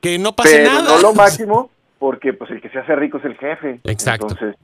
que, 0.00 0.18
no 0.18 0.32
pase 0.32 0.58
pero 0.58 0.72
nada. 0.72 0.96
No 0.96 1.00
lo 1.00 1.14
máximo 1.14 1.70
porque 1.98 2.32
pues 2.32 2.50
el 2.50 2.60
que 2.60 2.68
se 2.68 2.78
hace 2.78 2.94
rico 2.96 3.18
es 3.18 3.24
el 3.24 3.36
jefe. 3.36 3.80
Exacto. 3.84 4.28
Entonces, 4.30 4.56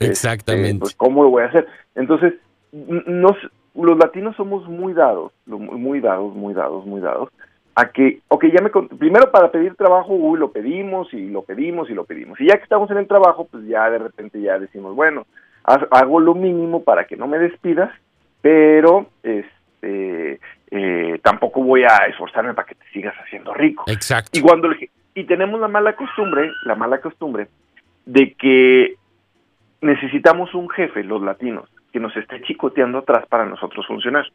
Exactamente. 0.00 0.68
Este, 0.68 0.80
pues 0.80 0.94
cómo 0.94 1.22
lo 1.22 1.30
voy 1.30 1.42
a 1.42 1.46
hacer. 1.46 1.66
Entonces, 1.94 2.34
nos, 2.72 3.36
los 3.74 3.98
latinos 3.98 4.34
somos 4.36 4.66
muy 4.66 4.94
dados, 4.94 5.32
muy 5.46 6.00
dados, 6.00 6.34
muy 6.34 6.54
dados, 6.54 6.86
muy 6.86 7.00
dados 7.00 7.28
a 7.80 7.90
que, 7.92 8.20
ok, 8.28 8.44
ya 8.52 8.62
me, 8.62 8.70
primero 8.98 9.30
para 9.30 9.50
pedir 9.50 9.74
trabajo, 9.74 10.12
uy, 10.12 10.38
lo 10.38 10.52
pedimos 10.52 11.12
y 11.14 11.30
lo 11.30 11.42
pedimos 11.42 11.88
y 11.88 11.94
lo 11.94 12.04
pedimos. 12.04 12.38
Y 12.40 12.46
ya 12.46 12.56
que 12.56 12.64
estamos 12.64 12.90
en 12.90 12.98
el 12.98 13.08
trabajo, 13.08 13.48
pues 13.50 13.66
ya 13.66 13.88
de 13.88 13.98
repente 13.98 14.40
ya 14.40 14.58
decimos, 14.58 14.94
bueno, 14.94 15.26
hago 15.64 16.20
lo 16.20 16.34
mínimo 16.34 16.84
para 16.84 17.06
que 17.06 17.16
no 17.16 17.26
me 17.26 17.38
despidas, 17.38 17.90
pero 18.42 19.06
este 19.22 20.40
eh, 20.70 21.18
tampoco 21.22 21.62
voy 21.62 21.84
a 21.84 22.06
esforzarme 22.08 22.54
para 22.54 22.68
que 22.68 22.74
te 22.74 22.84
sigas 22.92 23.14
haciendo 23.16 23.54
rico. 23.54 23.84
Exacto. 23.86 24.38
Y 24.38 24.42
cuando 24.42 24.68
y 25.14 25.24
tenemos 25.24 25.58
la 25.58 25.68
mala 25.68 25.96
costumbre, 25.96 26.50
la 26.64 26.74
mala 26.74 27.00
costumbre 27.00 27.48
de 28.04 28.34
que 28.34 28.94
necesitamos 29.80 30.54
un 30.54 30.68
jefe, 30.68 31.02
los 31.02 31.22
latinos, 31.22 31.68
que 31.92 32.00
nos 32.00 32.16
esté 32.16 32.40
chicoteando 32.42 32.98
atrás 32.98 33.26
para 33.28 33.44
nosotros 33.44 33.86
funcionar. 33.86 34.26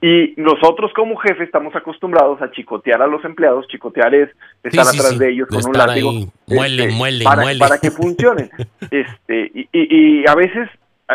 Y 0.00 0.34
nosotros 0.36 0.92
como 0.94 1.16
jefe 1.16 1.44
estamos 1.44 1.74
acostumbrados 1.76 2.40
a 2.42 2.50
chicotear 2.50 3.02
a 3.02 3.06
los 3.06 3.24
empleados, 3.24 3.66
chicotear 3.68 4.14
es 4.14 4.30
estar 4.62 4.86
atrás 4.86 5.18
de 5.18 5.30
ellos 5.30 5.48
con 5.48 5.64
un 5.64 5.72
látigo 5.72 6.12
muele, 6.46 6.84
este, 6.84 6.94
muele, 6.94 7.24
para, 7.24 7.42
muele. 7.42 7.58
para 7.58 7.78
que 7.78 7.90
funcionen. 7.90 8.50
este, 8.90 9.50
y, 9.54 9.68
y, 9.72 10.28
a 10.28 10.34
veces, 10.34 10.68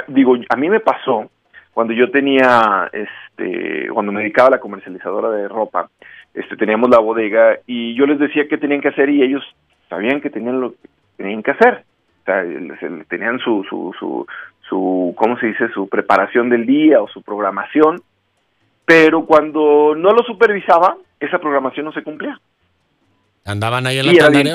digo, 0.07 0.35
a 0.49 0.55
mí 0.55 0.69
me 0.69 0.79
pasó 0.79 1.29
cuando 1.73 1.93
yo 1.93 2.11
tenía, 2.11 2.89
este, 2.93 3.89
cuando 3.89 4.11
me 4.11 4.21
dedicaba 4.21 4.49
a 4.49 4.51
la 4.51 4.59
comercializadora 4.59 5.29
de 5.29 5.47
ropa, 5.47 5.89
este, 6.33 6.55
teníamos 6.55 6.89
la 6.89 6.99
bodega 6.99 7.59
y 7.65 7.95
yo 7.95 8.05
les 8.05 8.19
decía 8.19 8.47
qué 8.47 8.57
tenían 8.57 8.81
que 8.81 8.89
hacer 8.89 9.09
y 9.09 9.23
ellos 9.23 9.43
sabían 9.89 10.21
que 10.21 10.29
tenían 10.29 10.61
lo 10.61 10.71
que 10.71 10.89
tenían 11.17 11.43
que 11.43 11.51
hacer. 11.51 11.83
O 12.21 12.25
sea, 12.25 12.43
tenían 13.09 13.39
su, 13.39 13.65
su, 13.69 13.93
su, 13.99 14.25
su, 14.73 15.13
¿cómo 15.15 15.37
se 15.37 15.47
dice?, 15.47 15.69
su 15.69 15.87
preparación 15.87 16.49
del 16.49 16.65
día 16.65 16.99
o 16.99 17.07
su 17.07 17.21
programación, 17.21 18.01
pero 18.85 19.25
cuando 19.25 19.93
no 19.95 20.11
lo 20.11 20.23
supervisaba, 20.23 20.97
esa 21.19 21.37
programación 21.37 21.85
no 21.85 21.93
se 21.93 22.01
cumplía. 22.01 22.39
Andaban 23.45 23.85
ahí 23.85 23.99
en 23.99 24.07
la 24.07 24.11
era 24.13 24.29
bien, 24.29 24.47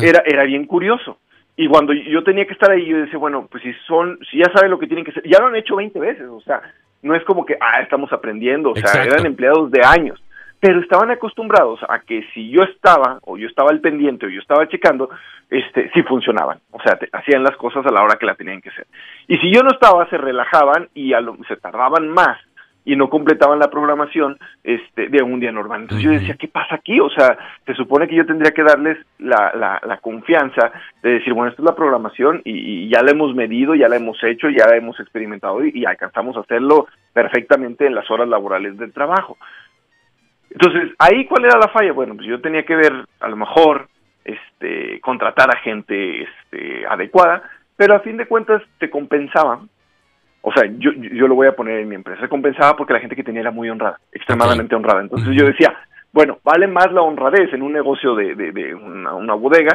era, 0.00 0.22
era 0.24 0.44
bien 0.44 0.64
curioso. 0.66 1.18
Y 1.54 1.68
cuando 1.68 1.92
yo 1.92 2.24
tenía 2.24 2.46
que 2.46 2.54
estar 2.54 2.70
ahí, 2.70 2.86
yo 2.86 2.96
decía, 2.96 3.18
bueno, 3.18 3.46
pues 3.50 3.62
si 3.62 3.72
son, 3.86 4.18
si 4.30 4.38
ya 4.38 4.50
saben 4.54 4.70
lo 4.70 4.78
que 4.78 4.86
tienen 4.86 5.04
que 5.04 5.10
hacer, 5.10 5.24
ya 5.28 5.38
lo 5.38 5.48
han 5.48 5.56
hecho 5.56 5.76
20 5.76 5.98
veces, 5.98 6.26
o 6.28 6.40
sea, 6.40 6.62
no 7.02 7.14
es 7.14 7.22
como 7.24 7.44
que, 7.44 7.56
ah, 7.60 7.82
estamos 7.82 8.10
aprendiendo, 8.10 8.70
o 8.70 8.76
sea, 8.76 9.04
eran 9.04 9.26
empleados 9.26 9.70
de 9.70 9.82
años. 9.84 10.22
Pero 10.62 10.78
estaban 10.78 11.10
acostumbrados 11.10 11.80
a 11.88 11.98
que 12.02 12.24
si 12.32 12.48
yo 12.48 12.62
estaba, 12.62 13.18
o 13.24 13.36
yo 13.36 13.48
estaba 13.48 13.70
al 13.70 13.80
pendiente, 13.80 14.26
o 14.26 14.28
yo 14.28 14.40
estaba 14.40 14.68
checando, 14.68 15.10
este, 15.50 15.90
sí 15.92 16.04
funcionaban, 16.04 16.60
o 16.70 16.80
sea, 16.80 16.96
hacían 17.10 17.42
las 17.42 17.56
cosas 17.56 17.84
a 17.84 17.90
la 17.90 18.00
hora 18.00 18.14
que 18.14 18.26
la 18.26 18.36
tenían 18.36 18.60
que 18.60 18.68
hacer. 18.68 18.86
Y 19.26 19.38
si 19.38 19.52
yo 19.52 19.64
no 19.64 19.70
estaba, 19.72 20.08
se 20.08 20.16
relajaban 20.16 20.88
y 20.94 21.14
a 21.14 21.20
lo, 21.20 21.36
se 21.48 21.56
tardaban 21.56 22.08
más 22.10 22.38
y 22.84 22.94
no 22.94 23.10
completaban 23.10 23.58
la 23.58 23.70
programación 23.70 24.38
este, 24.62 25.08
de 25.08 25.22
un 25.22 25.40
día 25.40 25.50
normal. 25.50 25.82
Entonces 25.82 26.04
yo 26.04 26.10
decía, 26.12 26.36
¿qué 26.38 26.46
pasa 26.48 26.76
aquí? 26.76 27.00
O 27.00 27.10
sea, 27.10 27.36
se 27.66 27.74
supone 27.74 28.06
que 28.06 28.14
yo 28.14 28.26
tendría 28.26 28.52
que 28.52 28.62
darles 28.62 28.98
la, 29.18 29.52
la, 29.54 29.80
la 29.84 29.96
confianza 29.98 30.70
de 31.02 31.14
decir, 31.14 31.32
bueno, 31.32 31.50
esta 31.50 31.62
es 31.62 31.66
la 31.66 31.74
programación 31.74 32.40
y, 32.44 32.88
ya 32.88 33.02
la 33.02 33.12
hemos 33.12 33.34
medido, 33.34 33.74
ya 33.74 33.88
la 33.88 33.96
hemos 33.96 34.22
hecho, 34.22 34.48
ya 34.48 34.66
la 34.68 34.76
hemos 34.76 34.98
experimentado 35.00 35.64
y, 35.64 35.72
y, 35.74 35.84
alcanzamos 35.84 36.36
a 36.36 36.40
hacerlo 36.40 36.86
perfectamente 37.12 37.86
en 37.86 37.94
las 37.94 38.10
horas 38.10 38.28
laborales 38.28 38.76
del 38.78 38.92
trabajo. 38.92 39.36
Entonces, 40.52 40.92
ahí 40.98 41.26
cuál 41.26 41.44
era 41.44 41.58
la 41.58 41.68
falla? 41.68 41.92
Bueno, 41.92 42.14
pues 42.14 42.26
yo 42.26 42.40
tenía 42.40 42.64
que 42.64 42.76
ver, 42.76 42.92
a 43.20 43.28
lo 43.28 43.36
mejor, 43.36 43.88
este, 44.24 45.00
contratar 45.00 45.50
a 45.50 45.60
gente 45.60 46.22
este, 46.22 46.86
adecuada, 46.86 47.42
pero 47.76 47.94
a 47.94 48.00
fin 48.00 48.16
de 48.16 48.26
cuentas 48.26 48.62
te 48.78 48.90
compensaba 48.90 49.60
o 50.42 50.52
sea, 50.52 50.64
yo, 50.76 50.90
yo 50.92 51.28
lo 51.28 51.36
voy 51.36 51.46
a 51.46 51.54
poner 51.54 51.78
en 51.78 51.88
mi 51.88 51.94
empresa, 51.94 52.20
se 52.20 52.28
compensaba 52.28 52.76
porque 52.76 52.92
la 52.92 52.98
gente 52.98 53.14
que 53.14 53.22
tenía 53.22 53.42
era 53.42 53.52
muy 53.52 53.70
honrada, 53.70 53.98
extremadamente 54.10 54.74
honrada. 54.74 55.00
Entonces 55.00 55.34
yo 55.36 55.46
decía, 55.46 55.72
bueno, 56.12 56.38
vale 56.44 56.66
más 56.66 56.92
la 56.92 57.00
honradez 57.00 57.52
en 57.54 57.62
un 57.62 57.72
negocio 57.72 58.14
de, 58.14 58.34
de, 58.34 58.74
una, 58.74 59.34
bodega 59.34 59.74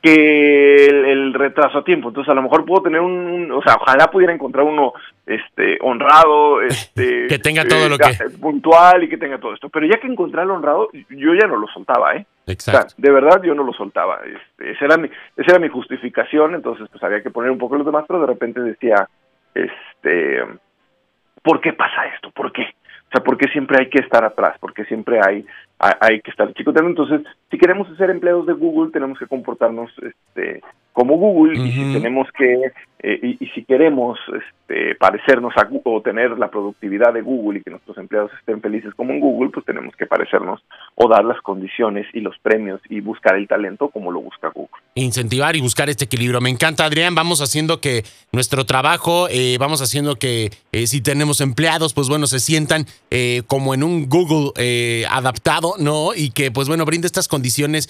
que 0.00 0.86
el, 0.86 1.34
retraso 1.34 1.78
a 1.78 1.84
tiempo. 1.84 2.08
Entonces 2.08 2.30
a 2.30 2.34
lo 2.34 2.42
mejor 2.42 2.64
puedo 2.64 2.82
tener 2.82 3.02
un, 3.02 3.52
o 3.52 3.62
sea, 3.62 3.76
ojalá 3.78 4.10
pudiera 4.10 4.32
encontrar 4.32 4.64
uno 4.64 4.94
este 5.26 5.76
honrado, 5.82 6.62
este 6.62 7.26
que 7.26 7.38
tenga 7.38 7.66
todo 7.66 7.88
lo 7.88 7.98
que 7.98 8.16
puntual 8.40 9.04
y 9.04 9.08
que 9.08 9.18
tenga 9.18 9.38
todo 9.38 9.52
esto. 9.52 9.68
Pero 9.68 9.86
ya 9.86 9.98
que 10.00 10.06
encontré 10.06 10.40
al 10.40 10.50
honrado, 10.50 10.88
yo 11.10 11.34
ya 11.34 11.46
no 11.46 11.56
lo 11.56 11.66
soltaba, 11.68 12.16
¿eh? 12.16 12.24
Exacto. 12.46 12.94
de 12.96 13.10
verdad 13.10 13.42
yo 13.42 13.54
no 13.54 13.62
lo 13.62 13.72
soltaba. 13.74 14.20
Este, 14.24 14.72
esa 14.72 14.86
era 14.86 14.96
mi, 14.96 15.08
esa 15.36 15.50
era 15.50 15.58
mi 15.58 15.68
justificación. 15.68 16.54
Entonces 16.54 16.88
pues 16.90 17.02
había 17.04 17.22
que 17.22 17.30
poner 17.30 17.50
un 17.50 17.58
poco 17.58 17.76
los 17.76 17.86
demás, 17.86 18.04
pero 18.08 18.20
de 18.20 18.26
repente 18.26 18.60
decía 18.60 19.06
este, 19.54 20.42
¿por 21.42 21.60
qué 21.60 21.72
pasa 21.72 22.06
esto? 22.14 22.30
¿Por 22.30 22.52
qué? 22.52 22.62
O 22.62 23.10
sea, 23.16 23.22
¿por 23.22 23.36
qué 23.36 23.46
siempre 23.48 23.78
hay 23.80 23.88
que 23.88 24.00
estar 24.00 24.24
atrás? 24.24 24.58
¿Por 24.58 24.74
qué 24.74 24.84
siempre 24.86 25.20
hay, 25.24 25.46
hay, 25.78 26.20
que 26.20 26.30
estar 26.30 26.52
chicoteando? 26.54 26.90
Entonces, 26.90 27.22
si 27.50 27.58
queremos 27.58 27.88
ser 27.96 28.10
empleados 28.10 28.46
de 28.46 28.52
Google, 28.52 28.92
tenemos 28.92 29.18
que 29.18 29.26
comportarnos 29.26 29.90
este, 30.02 30.62
como 30.92 31.16
Google 31.16 31.58
y 31.58 31.72
si 31.72 31.92
tenemos 31.92 32.28
que 32.32 32.72
eh, 33.06 33.36
y, 33.38 33.46
si 33.48 33.64
queremos 33.64 34.18
este, 34.28 34.94
parecernos 34.94 35.52
a 35.58 35.68
o 35.84 36.00
tener 36.00 36.38
la 36.38 36.50
productividad 36.50 37.12
de 37.12 37.20
Google 37.20 37.58
y 37.58 37.62
que 37.62 37.70
nuestros 37.70 37.98
empleados 37.98 38.30
estén 38.38 38.62
felices 38.62 38.94
como 38.94 39.12
en 39.12 39.20
Google, 39.20 39.50
pues 39.50 39.66
tenemos 39.66 39.94
que 39.94 40.06
parecernos 40.06 40.62
o 40.94 41.06
dar 41.06 41.22
las 41.22 41.38
condiciones 41.42 42.06
y 42.14 42.20
los 42.20 42.38
premios 42.38 42.80
y 42.88 43.00
buscar 43.00 43.36
el 43.36 43.46
talento 43.46 43.90
como 43.90 44.10
lo 44.10 44.22
busca 44.22 44.48
Google. 44.48 44.70
Incentivar 44.94 45.54
y 45.54 45.60
buscar 45.60 45.90
este 45.90 46.06
equilibrio. 46.06 46.40
Me 46.40 46.48
encanta, 46.48 46.86
Adrián. 46.86 47.14
Vamos 47.14 47.42
haciendo 47.42 47.78
que 47.78 48.04
nuestro 48.32 48.64
trabajo, 48.64 49.28
eh, 49.28 49.58
vamos 49.60 49.82
haciendo 49.82 50.16
que 50.16 50.48
eh, 50.72 50.86
si 50.86 51.02
tenemos 51.02 51.42
empleados, 51.42 51.92
pues 51.92 52.08
bueno, 52.08 52.26
se 52.26 52.40
sientan 52.40 52.86
como 53.46 53.74
en 53.74 53.84
un 53.84 54.08
Google 54.08 54.50
adaptado, 55.08 55.63
¿no? 55.78 56.14
Y 56.14 56.30
que, 56.30 56.50
pues 56.50 56.68
bueno, 56.68 56.84
brinde 56.84 57.06
estas 57.06 57.28
condiciones 57.28 57.88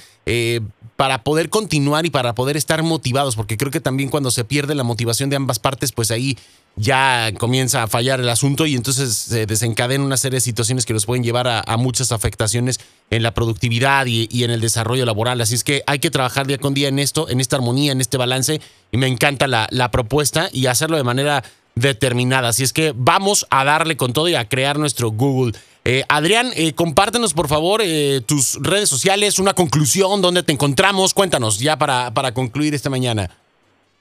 para 0.97 1.25
poder 1.25 1.51
continuar 1.51 2.07
y 2.07 2.11
para 2.11 2.35
poder 2.35 2.57
estar 2.57 2.83
motivados, 2.83 3.37
porque 3.37 3.57
creo 3.57 3.71
que 3.71 3.81
también 3.81 4.11
cuando 4.11 4.31
se 4.31 4.45
pierde 4.45 4.75
la 4.75 4.85
motivación 4.85 5.31
de 5.31 5.37
ambas 5.37 5.59
partes, 5.59 5.93
pues 5.93 6.11
ahí 6.11 6.39
ya 6.77 7.31
comienza 7.39 7.85
a 7.85 7.87
fallar 7.87 8.21
el 8.21 8.29
asunto 8.29 8.67
y 8.67 8.75
entonces 8.75 9.15
se 9.15 9.47
desencadenan 9.47 10.07
una 10.07 10.17
serie 10.17 10.39
de 10.39 10.41
situaciones 10.41 10.87
que 10.87 10.93
nos 10.93 11.07
pueden 11.07 11.23
llevar 11.23 11.47
a, 11.47 11.77
muchas 11.77 12.13
afectaciones 12.13 12.81
en 13.11 13.23
la 13.23 13.35
productividad 13.35 14.07
y, 14.07 14.45
en 14.45 14.51
el 14.51 14.61
desarrollo 14.61 15.05
laboral. 15.05 15.41
Así 15.41 15.55
es 15.55 15.65
que 15.65 15.83
hay 15.87 15.99
que 15.99 16.11
trabajar 16.11 16.47
día 16.47 16.59
con 16.59 16.75
día 16.75 16.89
en 16.89 16.99
esto, 16.99 17.29
en 17.29 17.41
esta 17.41 17.57
armonía, 17.57 17.93
en 17.93 18.01
este 18.01 18.17
balance 18.17 18.61
y 18.91 18.97
me 18.97 19.07
encanta 19.07 19.47
la, 19.47 19.69
la 19.71 19.91
propuesta 19.91 20.49
y 20.53 20.67
hacerlo 20.67 20.97
de 20.97 21.05
manera 21.05 21.45
determinada. 21.75 22.49
Así 22.49 22.63
es 22.63 22.73
que 22.73 22.93
vamos 22.95 23.47
a 23.51 23.65
darle 23.65 23.97
con 23.97 24.13
todo 24.13 24.29
y 24.29 24.35
a 24.35 24.49
crear 24.49 24.79
nuestro 24.79 25.11
Google. 25.11 25.53
Eh, 25.85 26.03
Adrián, 26.09 26.47
eh, 26.57 26.73
compártenos 26.75 27.35
por 27.35 27.49
favor 27.49 27.83
eh, 27.85 28.21
tus 28.27 28.59
redes 28.63 28.89
sociales, 28.89 29.39
una 29.39 29.53
conclusión, 29.53 30.23
dónde 30.23 30.43
te 30.43 30.53
encontramos, 30.53 31.13
cuéntanos 31.13 31.61
ya 31.61 31.77
para, 31.77 32.11
para 32.13 32.33
concluir 32.33 32.75
esta 32.75 32.89
mañana. 32.89 33.29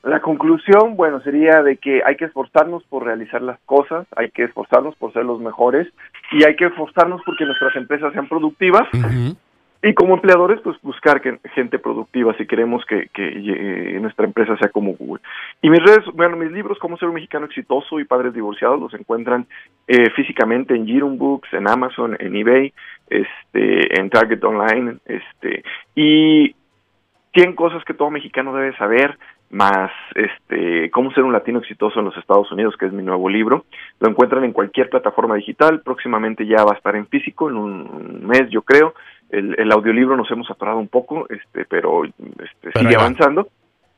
La 0.04 0.22
conclusión, 0.22 0.96
bueno, 0.96 1.22
sería 1.22 1.64
de 1.64 1.78
que 1.78 2.02
hay 2.06 2.18
que 2.18 2.26
esforzarnos 2.26 2.84
por 2.84 3.06
realizar 3.06 3.42
las 3.42 3.58
cosas, 3.66 4.06
hay 4.16 4.32
que 4.32 4.44
esforzarnos 4.44 4.96
por 4.96 5.14
ser 5.14 5.24
los 5.26 5.40
mejores 5.40 5.88
y 6.32 6.44
hay 6.44 6.56
que 6.56 6.66
esforzarnos 6.66 7.22
porque 7.26 7.46
nuestras 7.46 7.76
empresas 7.76 8.12
sean 8.14 8.28
productivas. 8.28 8.88
Y 9.86 9.94
como 9.94 10.16
empleadores, 10.16 10.62
pues 10.62 10.82
buscar 10.82 11.20
que, 11.20 11.40
gente 11.54 11.78
productiva 11.78 12.34
si 12.38 12.48
queremos 12.48 12.86
que, 12.86 13.10
que 13.14 14.00
nuestra 14.00 14.26
empresa 14.26 14.56
sea 14.56 14.70
como 14.70 14.94
Google. 14.94 15.22
Y 15.62 15.70
mis 15.70 15.84
redes, 15.84 16.06
bueno, 16.14 16.38
mis 16.38 16.52
libros, 16.52 16.80
Cómo 16.80 16.98
ser 16.98 17.10
un 17.10 17.16
mexicano 17.16 17.48
exitoso 17.48 18.00
y 18.00 18.06
padres 18.06 18.34
divorciados, 18.34 18.80
los 18.80 18.94
encuentran 18.94 19.46
eh, 19.88 20.10
físicamente 20.12 20.74
en 20.74 20.86
Girum 20.86 21.18
Books, 21.18 21.52
en 21.52 21.70
Amazon, 21.70 22.16
en 22.18 22.34
eBay, 22.34 22.74
este, 23.10 24.00
en 24.00 24.10
Target 24.10 24.42
Online, 24.44 24.96
este, 25.06 25.64
y 25.96 26.56
100 27.34 27.54
cosas 27.54 27.84
que 27.84 27.94
todo 27.94 28.10
mexicano 28.10 28.56
debe 28.56 28.76
saber, 28.78 29.18
más 29.50 29.92
este 30.16 30.90
cómo 30.90 31.12
ser 31.12 31.24
un 31.24 31.32
latino 31.32 31.60
exitoso 31.60 32.00
en 32.00 32.06
los 32.06 32.18
Estados 32.18 32.52
Unidos, 32.52 32.76
que 32.76 32.88
es 32.88 32.92
mi 32.92 33.04
nuevo 33.04 33.30
libro. 33.30 33.66
Lo 34.00 34.10
encuentran 34.10 34.44
en 34.44 34.52
cualquier 34.52 34.90
plataforma 34.90 35.36
digital, 35.36 35.82
próximamente 35.82 36.46
ya 36.46 36.64
va 36.64 36.72
a 36.74 36.78
estar 36.78 36.96
en 36.96 37.08
físico, 37.08 37.50
en 37.50 37.58
un 37.58 38.26
mes 38.26 38.50
yo 38.50 38.64
creo, 38.64 38.96
el, 39.34 39.72
audiolibro 39.72 40.16
nos 40.16 40.30
hemos 40.32 40.50
atorado 40.50 40.78
un 40.78 40.88
poco, 40.88 41.28
este, 41.30 41.66
pero, 41.66 42.04
este, 42.06 42.80
sigue 42.80 42.96
avanzando, 42.96 43.48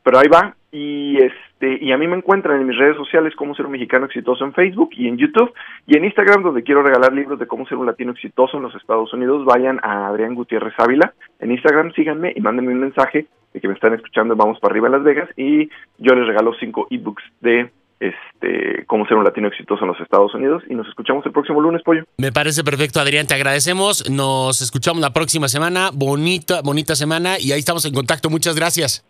pero 0.02 0.18
ahí 0.18 0.28
va. 0.28 0.54
Y 0.72 1.16
este 1.18 1.78
y 1.80 1.90
a 1.90 1.96
mí 1.96 2.06
me 2.06 2.16
encuentran 2.16 2.60
en 2.60 2.66
mis 2.66 2.76
redes 2.76 2.96
sociales 2.96 3.34
como 3.34 3.54
ser 3.54 3.66
un 3.66 3.72
mexicano 3.72 4.06
exitoso 4.06 4.44
en 4.44 4.52
Facebook 4.52 4.90
y 4.92 5.08
en 5.08 5.16
YouTube 5.16 5.52
y 5.86 5.96
en 5.96 6.04
Instagram 6.04 6.42
donde 6.42 6.62
quiero 6.62 6.82
regalar 6.82 7.12
libros 7.12 7.38
de 7.38 7.46
cómo 7.46 7.66
ser 7.66 7.78
un 7.78 7.86
latino 7.86 8.12
exitoso 8.12 8.58
en 8.58 8.62
los 8.62 8.74
Estados 8.74 9.12
Unidos. 9.14 9.44
Vayan 9.46 9.80
a 9.82 10.08
Adrián 10.08 10.34
Gutiérrez 10.34 10.74
Ávila 10.78 11.14
en 11.40 11.50
Instagram, 11.50 11.92
síganme 11.92 12.32
y 12.36 12.40
mándenme 12.40 12.72
un 12.72 12.80
mensaje 12.80 13.26
de 13.54 13.60
que 13.60 13.68
me 13.68 13.74
están 13.74 13.94
escuchando 13.94 14.36
Vamos 14.36 14.60
para 14.60 14.72
arriba 14.72 14.88
en 14.88 14.92
Las 14.92 15.02
Vegas 15.02 15.30
y 15.36 15.70
yo 15.98 16.14
les 16.14 16.26
regalo 16.26 16.52
cinco 16.60 16.86
ebooks 16.90 17.24
de 17.40 17.70
este, 18.00 18.84
cómo 18.86 19.06
ser 19.06 19.16
un 19.16 19.24
latino 19.24 19.48
exitoso 19.48 19.82
en 19.84 19.88
los 19.88 20.00
Estados 20.00 20.34
Unidos 20.34 20.62
y 20.68 20.74
nos 20.74 20.86
escuchamos 20.88 21.24
el 21.26 21.32
próximo 21.32 21.60
lunes, 21.60 21.82
Pollo. 21.82 22.04
Me 22.18 22.32
parece 22.32 22.62
perfecto, 22.64 23.00
Adrián, 23.00 23.26
te 23.26 23.34
agradecemos. 23.34 24.10
Nos 24.10 24.60
escuchamos 24.62 25.00
la 25.00 25.12
próxima 25.12 25.48
semana. 25.48 25.90
Bonita, 25.92 26.60
bonita 26.62 26.94
semana 26.94 27.38
y 27.38 27.52
ahí 27.52 27.58
estamos 27.58 27.84
en 27.84 27.94
contacto. 27.94 28.30
Muchas 28.30 28.56
gracias. 28.56 29.04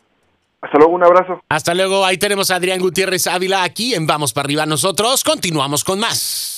Hasta 0.60 0.78
luego, 0.78 0.94
un 0.94 1.04
abrazo. 1.04 1.40
Hasta 1.48 1.74
luego, 1.74 2.04
ahí 2.04 2.18
tenemos 2.18 2.50
a 2.50 2.56
Adrián 2.56 2.80
Gutiérrez 2.80 3.26
Ávila 3.26 3.62
aquí 3.62 3.94
en 3.94 4.06
Vamos 4.06 4.32
para 4.32 4.46
arriba. 4.46 4.66
Nosotros 4.66 5.22
continuamos 5.22 5.84
con 5.84 6.00
más. 6.00 6.55